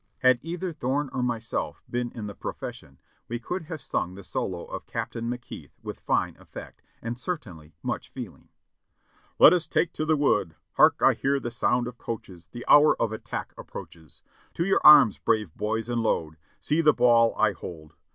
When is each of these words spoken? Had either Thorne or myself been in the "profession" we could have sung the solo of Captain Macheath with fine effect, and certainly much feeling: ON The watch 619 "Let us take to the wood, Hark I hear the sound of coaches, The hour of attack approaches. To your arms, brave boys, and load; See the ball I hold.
Had 0.23 0.39
either 0.41 0.73
Thorne 0.73 1.11
or 1.13 1.21
myself 1.21 1.83
been 1.87 2.09
in 2.13 2.25
the 2.25 2.33
"profession" 2.33 2.99
we 3.27 3.37
could 3.37 3.65
have 3.65 3.79
sung 3.79 4.15
the 4.15 4.23
solo 4.23 4.65
of 4.65 4.87
Captain 4.87 5.29
Macheath 5.29 5.77
with 5.83 5.99
fine 5.99 6.35
effect, 6.39 6.81
and 7.03 7.19
certainly 7.19 7.75
much 7.83 8.09
feeling: 8.09 8.49
ON 8.49 8.49
The 8.49 9.45
watch 9.45 9.53
619 9.53 9.53
"Let 9.53 9.53
us 9.53 9.67
take 9.67 9.93
to 9.93 10.05
the 10.07 10.17
wood, 10.17 10.55
Hark 10.71 11.01
I 11.03 11.13
hear 11.13 11.39
the 11.39 11.51
sound 11.51 11.87
of 11.87 11.99
coaches, 11.99 12.49
The 12.51 12.65
hour 12.67 12.99
of 12.99 13.11
attack 13.11 13.53
approaches. 13.59 14.23
To 14.55 14.65
your 14.65 14.81
arms, 14.83 15.19
brave 15.19 15.53
boys, 15.55 15.87
and 15.87 16.01
load; 16.01 16.37
See 16.59 16.81
the 16.81 16.93
ball 16.93 17.35
I 17.37 17.51
hold. 17.51 17.93